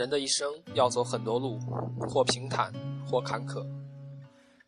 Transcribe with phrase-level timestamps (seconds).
[0.00, 1.58] 人的一生要走很多路，
[2.08, 2.72] 或平坦，
[3.06, 3.62] 或坎坷。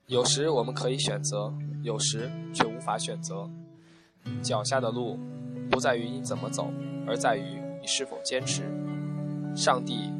[0.06, 1.50] 有时我们可以选择，
[1.82, 3.48] 有时却无法选择。
[4.42, 5.18] 脚下的路，
[5.70, 6.68] 不在于你怎么走，
[7.06, 8.64] 而在于你是否坚持。
[9.56, 10.10] 上帝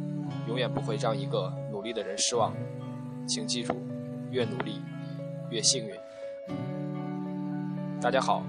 [0.49, 2.55] 永远不会让一个努力的人失望。
[3.29, 3.75] 请记住，
[4.31, 4.81] 越努力，
[5.51, 5.95] 越幸运。
[8.01, 8.43] 大家好，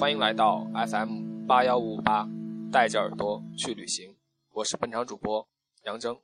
[0.00, 2.28] 欢迎来到 FM 八幺五五八，
[2.72, 4.16] 带着耳朵去旅行。
[4.50, 5.46] 我是本场主播
[5.84, 6.16] 杨铮。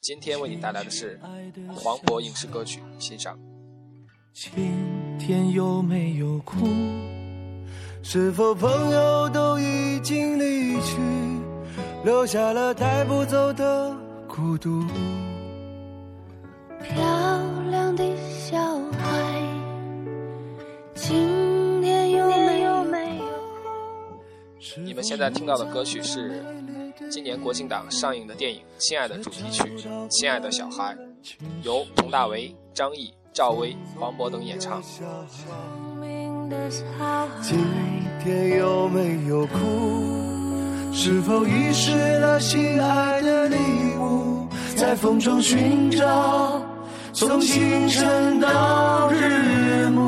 [0.00, 1.20] 今天为你带来的是
[1.74, 3.38] 黄渤影视歌曲欣赏。
[4.32, 4.50] 今
[5.18, 6.66] 天有没有哭？
[8.02, 10.96] 是否朋友都已经离去，
[12.04, 13.96] 留下了带不走的
[14.26, 14.82] 孤独？
[16.82, 16.96] 漂
[17.70, 18.58] 亮的小
[18.92, 19.42] 孩，
[20.94, 22.90] 今天有没有哭？
[24.82, 26.42] 你们现在听到的歌曲是
[27.10, 29.64] 今年国庆档上映的电影《亲爱的》主题曲
[30.08, 30.94] 《亲爱的小孩》，
[31.64, 34.80] 由佟大为、张译、赵薇、黄渤等演唱。
[37.42, 37.58] 今
[38.22, 39.56] 天有没有哭？
[40.92, 43.56] 是否遗失了心爱的礼
[43.98, 44.46] 物？
[44.76, 46.62] 在风中寻找，
[47.12, 50.00] 从清晨到日暮。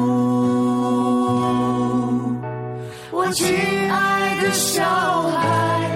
[3.10, 3.44] 我亲
[3.90, 5.90] 爱的小孩，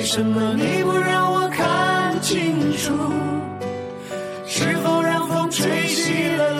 [0.00, 2.90] 为什么你不让我看清楚？
[4.46, 6.54] 是否让风吹熄了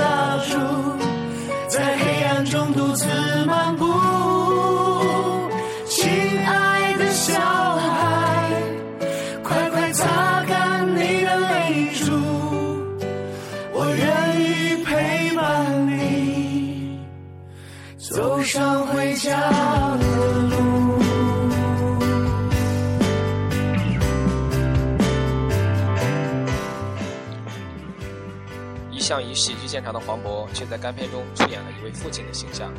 [29.71, 32.73] 现场的黄渤，却在该片中出演了一位父亲的形象。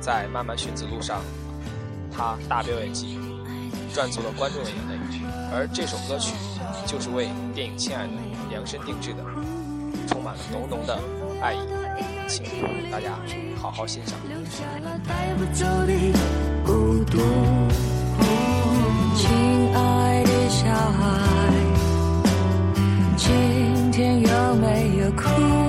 [0.00, 1.18] 在《漫漫寻子路上》，
[2.10, 3.18] 他大表演技，
[3.92, 4.94] 赚足了观众的眼泪。
[5.52, 6.32] 而这首歌曲，
[6.86, 8.12] 就是为电影《亲爱的》
[8.48, 9.22] 量身定制的，
[10.08, 10.98] 充满了浓浓的
[11.42, 11.58] 爱意，
[12.26, 12.46] 请
[12.90, 13.10] 大家
[13.60, 14.18] 好好欣赏。
[14.26, 15.92] 留下了带不走的
[16.64, 17.18] 孤独。
[19.14, 19.28] 亲
[19.74, 21.52] 爱的小孩，
[23.18, 25.61] 今天有没有哭？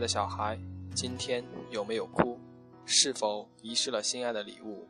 [0.00, 0.58] 的小孩，
[0.94, 2.40] 今天有没有哭？
[2.86, 4.88] 是否遗失了心爱的礼物？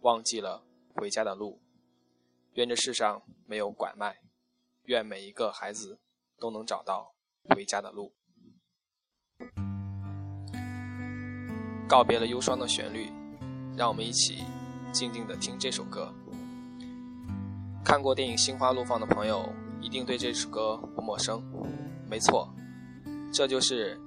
[0.00, 0.64] 忘记了
[0.96, 1.60] 回家的路？
[2.54, 4.20] 愿这世上没有拐卖，
[4.86, 6.00] 愿每一个孩子
[6.36, 8.12] 都能找到回家的路。
[11.88, 13.08] 告别了忧伤的旋律，
[13.76, 14.44] 让我们一起
[14.90, 16.12] 静静的听这首歌。
[17.84, 19.48] 看过电影《心花怒放》的朋友，
[19.80, 21.40] 一定对这首歌不陌生。
[22.08, 22.52] 没错，
[23.32, 23.98] 这就是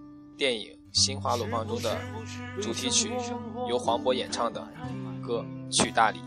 [0.43, 1.97] 电影《心花怒放》中的
[2.61, 3.09] 主题曲，
[3.69, 4.61] 由黄渤演唱的
[5.25, 5.41] 歌
[5.71, 6.19] 《去大理》。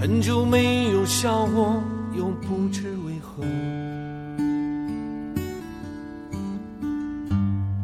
[0.00, 1.82] 很久没有笑过，
[2.16, 3.44] 又不知为何。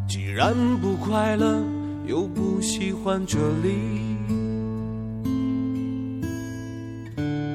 [0.09, 1.63] 既然不快乐，
[2.07, 4.17] 又不喜欢这里，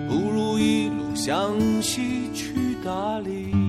[0.08, 3.69] 不如一路向西去大理。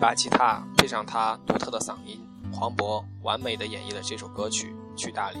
[0.00, 2.18] 把吉他配上他独特的嗓音，
[2.50, 5.38] 黄渤完美的演绎了这首歌曲《去大理》。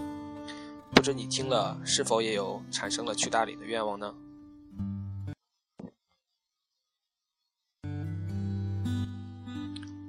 [0.94, 4.14] 不知你听了是否也有产生了去大理的愿望呢？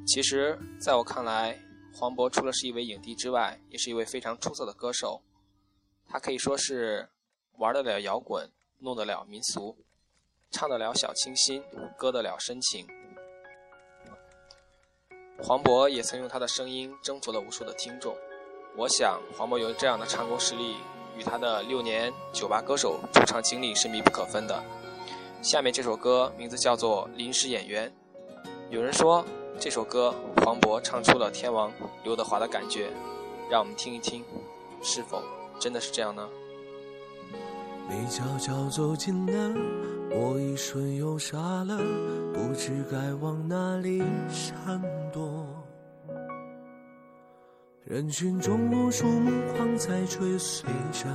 [0.06, 1.58] 其实，在我看来，
[1.94, 5.22] 黄渤除了是一位影帝之外，也是一位非常出色的歌手。
[6.10, 7.08] 他可以说是
[7.54, 9.78] 玩得了摇滚，弄得了民俗，
[10.52, 11.64] 唱得了小清新，
[11.98, 12.86] 歌得了深情。
[15.44, 18.16] 黄渤也曾用他的声音征服了无数的听众，
[18.76, 20.76] 我想黄渤有这样的唱功实力，
[21.18, 24.64] 与他的六年酒吧歌手驻唱经历是密不可分的。
[25.42, 27.92] 下面这首歌名字叫做《临时演员》，
[28.70, 29.26] 有人说
[29.60, 31.72] 这首歌黄渤唱出了天王
[32.04, 32.92] 刘德华的感觉，
[33.50, 34.24] 让我们听一听，
[34.84, 35.24] 是否
[35.60, 36.30] 真的是这样呢？
[37.94, 39.54] 你悄悄走近了，
[40.12, 41.78] 我一瞬又傻了，
[42.34, 45.46] 不知该往哪里闪躲。
[47.84, 51.06] 人群中无数目光在追随着，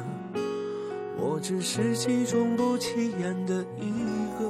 [1.19, 3.91] 我只是其中不起眼的一
[4.39, 4.45] 个。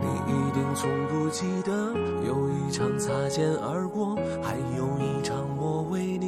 [0.00, 1.92] 你一定从不记得，
[2.26, 6.27] 有一场擦肩而过，还有一场我为你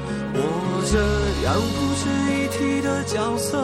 [0.91, 0.97] 这
[1.45, 3.63] 样不值一提的角色，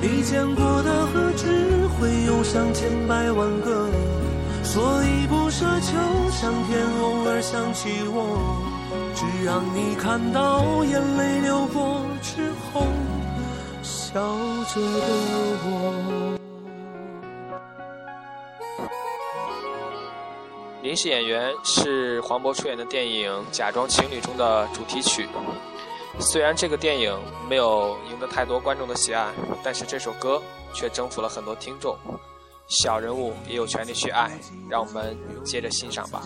[0.00, 3.88] 你见过的何止会有上千百万个，
[4.62, 8.38] 所以不奢求上天偶尔想起我，
[9.16, 12.86] 只让你看到眼泪流过之后，
[13.82, 14.20] 笑
[14.72, 15.00] 着的
[15.64, 16.38] 我。
[20.82, 25.28] 临时演员是黄渤出演的电影《假装情侣》中的主题曲。
[26.20, 29.32] 虽然这个电影没有赢得太多观众的喜爱，
[29.64, 30.40] 但是这首歌
[30.72, 31.96] 却征服了很多听众。
[32.68, 34.30] 小人物也有权利去爱，
[34.68, 36.22] 让我们接着欣赏吧。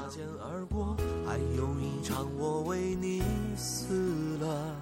[1.27, 3.23] 还有一场我为你
[3.57, 4.77] 死了，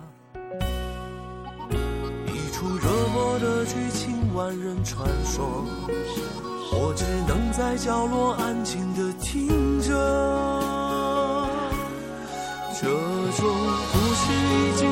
[2.27, 5.65] 一出热播的剧情，万人传说，
[6.73, 9.93] 我只能在角落安静的听着。
[12.75, 13.47] 这种
[13.93, 14.92] 故事已经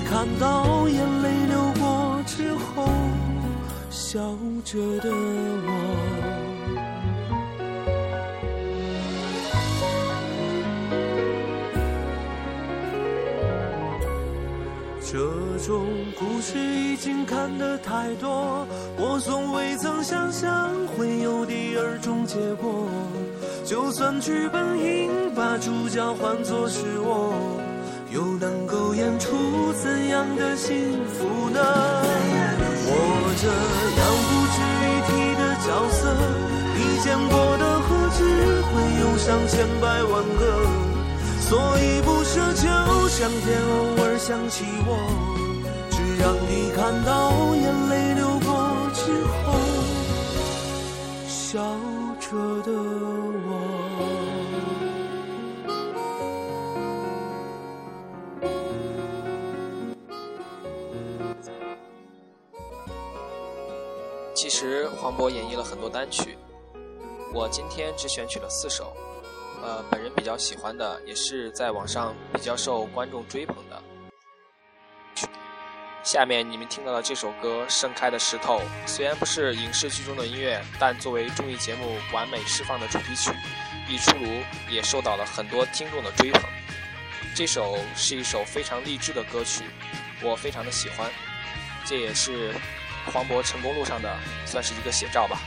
[0.11, 2.85] 看到眼泪流过之后，
[3.89, 4.19] 笑
[4.65, 5.69] 着的我。
[15.01, 15.17] 这
[15.65, 15.85] 种
[16.19, 22.89] 故事已经看得太多，我从未曾想象会有第二种结果。
[23.63, 27.61] 就算剧本应把主角换作是我，
[28.13, 28.60] 又能
[29.81, 31.59] 怎样的幸福呢？
[32.85, 32.93] 我
[33.41, 33.47] 这
[33.97, 35.09] 样不值一提
[35.41, 35.99] 的角色，
[36.75, 38.19] 你见过的何止
[38.69, 38.71] 会
[39.01, 40.41] 有上千百万个？
[41.39, 42.61] 所以不奢求
[43.09, 44.89] 上天偶尔想起我，
[45.89, 47.09] 只让你看到
[47.55, 48.47] 眼泪流过
[48.93, 49.01] 之
[49.41, 49.57] 后，
[51.27, 51.57] 笑
[52.19, 52.29] 着
[52.61, 52.71] 的
[53.49, 53.80] 我。
[64.33, 66.37] 其实黄渤演绎了很多单曲，
[67.33, 68.95] 我今天只选取了四首。
[69.61, 73.83] 呃，本人比较喜欢的，也是在网上比较受观众追捧的。
[76.01, 83.31] 下面你们听到的这首歌《盛开的石头》，虽然不是影视剧中的音乐，但作为综艺节目完美释放的主题曲，
[83.87, 84.25] 一出炉
[84.67, 86.41] 也受到了很多听众的追捧。
[87.35, 89.63] 这首是一首非常励志的歌曲，
[90.23, 91.07] 我非常的喜欢，
[91.85, 92.51] 这也是
[93.05, 95.39] 黄渤成功路上的算是一个写照吧。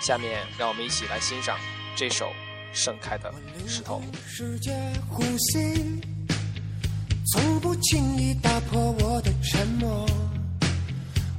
[0.00, 1.58] 下面让我们一起来欣赏
[1.96, 2.32] 这首。
[2.72, 3.34] 盛开的
[3.66, 4.00] 石头。
[4.28, 4.70] 世界
[5.08, 6.00] 呼吸，
[7.32, 10.08] 从不轻易打破我的沉默。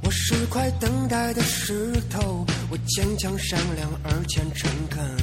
[0.02, 5.16] 我是块等待的石头，我坚强善良而且诚恳。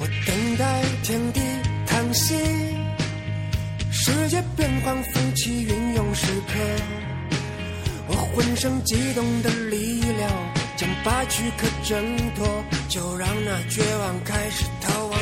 [0.00, 1.40] 我等待天地
[1.86, 2.34] 叹息，
[4.02, 6.54] 世界变幻风起云涌时刻。
[8.08, 10.30] 我浑身激动的力量。
[10.74, 15.18] 将把躯壳挣脱，就让那绝望开始逃亡。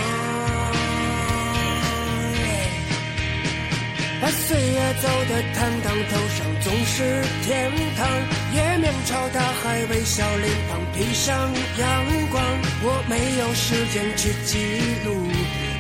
[4.21, 8.07] 把岁月走得坦荡，头上总是天堂。
[8.55, 12.41] 也面朝大海，微笑脸庞披上阳光。
[12.85, 14.57] 我没有时间去记
[15.05, 15.27] 录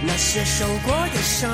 [0.02, 1.49] 那些受过的伤。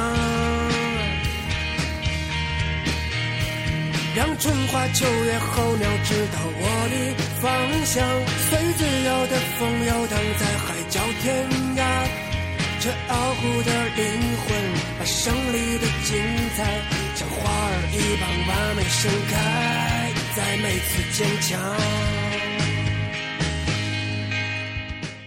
[4.14, 6.94] 让春花秋月候鸟知道我的
[7.42, 7.50] 方
[7.84, 8.06] 向，
[8.48, 11.82] 随自由的风游荡在海角天涯。
[12.78, 14.06] 这傲骨的灵
[14.38, 14.54] 魂，
[15.00, 16.14] 把胜利的精
[16.54, 16.62] 彩
[17.16, 21.58] 像花儿一般完美盛开，在每次坚强。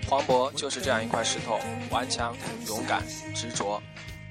[0.08, 2.34] 黄渤就是这样一块石头，顽强、
[2.67, 3.03] 勇敢、
[3.36, 3.84] 执着。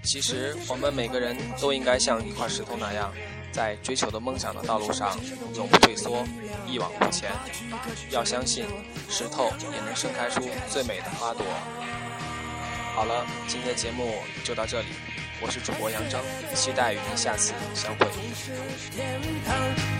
[0.03, 3.13] 其实我们每个人都应该像一块石头那样。
[3.57, 5.19] 在追求的梦想的道路上，
[5.55, 6.27] 永不退缩，
[6.67, 7.31] 一往无前。
[8.11, 8.67] 要相信，
[9.09, 11.43] 石头也能盛开出最美的花朵。
[12.95, 14.89] 好了，今天的节目就到这里，
[15.41, 16.19] 我是主播杨铮，
[16.55, 18.07] 期待与您下次相会。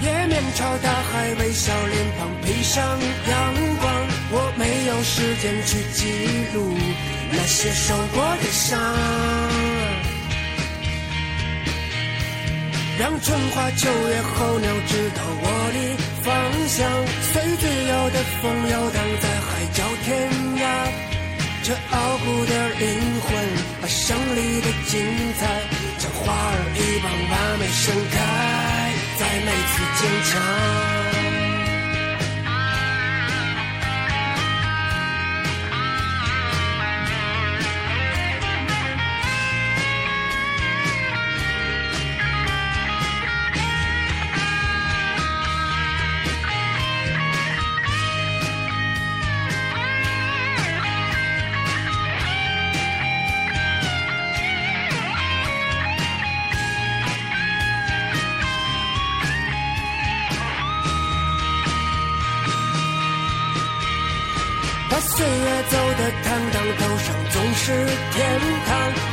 [0.03, 4.07] 叶面朝大海，微笑脸庞披上阳光。
[4.33, 6.05] 我没有时间去记
[6.53, 6.77] 录
[7.33, 9.66] 那些受过的伤。
[12.99, 15.79] 让春花秋月候鸟知道我的
[16.25, 16.33] 方
[16.67, 16.89] 向，
[17.31, 20.65] 随自由的风游荡在海角天涯。
[21.63, 23.29] 这傲骨的灵魂，
[23.83, 24.99] 把胜利的精
[25.39, 25.47] 彩
[25.99, 28.15] 像花儿一般完美盛开，
[29.19, 31.06] 在每次坚强。
[65.07, 67.73] 岁月走得坦荡，头上总是
[68.13, 68.19] 天
[68.67, 68.69] 堂。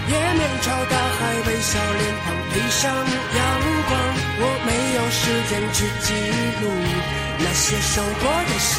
[0.09, 3.41] 也面朝大海，微笑脸庞披上阳
[3.87, 3.91] 光。
[4.39, 6.05] 我没有时间去记
[6.61, 6.63] 录
[7.39, 8.73] 那些受过的伤。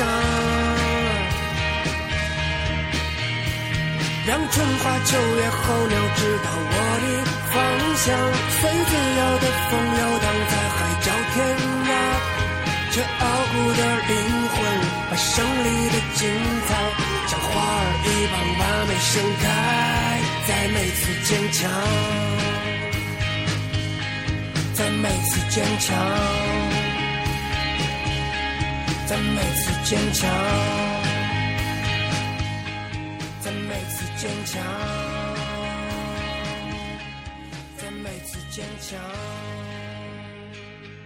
[4.26, 7.06] 让春花秋月候鸟知道我的
[7.52, 7.54] 方
[8.04, 8.04] 向，
[8.58, 11.36] 随自由的风游荡在海角天
[11.84, 11.92] 涯。
[12.90, 14.12] 这傲骨的灵
[14.48, 14.56] 魂，
[15.14, 16.28] 把胜利的精
[16.66, 16.74] 彩。
[17.28, 19.46] 像花儿一般完美盛开，
[20.48, 21.60] 在每次坚强，
[24.74, 25.94] 在每次坚强，
[29.06, 30.28] 在每次坚强，
[33.40, 34.60] 在每次坚强，
[37.78, 38.34] 在每次。
[38.54, 39.33] 坚强。